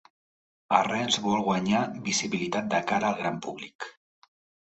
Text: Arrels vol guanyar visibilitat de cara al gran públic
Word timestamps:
Arrels 0.77 1.17
vol 1.25 1.43
guanyar 1.49 1.83
visibilitat 2.09 2.71
de 2.73 2.81
cara 2.93 3.11
al 3.13 3.19
gran 3.21 3.37
públic 3.47 3.87